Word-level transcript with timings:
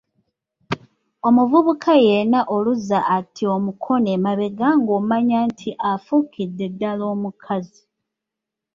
Omuvubuka 1.27 1.93
yenna 2.05 2.41
oluzza 2.55 2.99
ati 3.17 3.43
omukono 3.55 4.07
emabega 4.15 4.67
ng'omanya 4.79 5.39
nti 5.49 5.69
afuukidde 5.91 6.65
ddala 6.73 7.03
omukazi. 7.13 7.83